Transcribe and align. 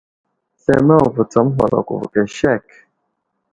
Slemeŋ 0.61 1.03
vo 1.15 1.23
tsa 1.29 1.39
aməhwalako 1.43 1.93
vo 1.99 2.05
aka 2.09 2.21
sek. 2.37 2.65